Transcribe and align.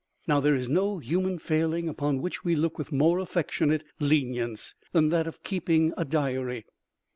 Now 0.27 0.39
there 0.39 0.55
is 0.55 0.67
no 0.67 0.97
human 0.97 1.37
failing 1.37 1.87
upon 1.87 2.23
which 2.23 2.43
we 2.43 2.55
look 2.55 2.79
with 2.79 2.91
more 2.91 3.19
affectionate 3.19 3.83
lenience 3.99 4.73
than 4.93 5.09
that 5.09 5.27
of 5.27 5.43
keeping 5.43 5.93
a 5.95 6.03
diary. 6.05 6.65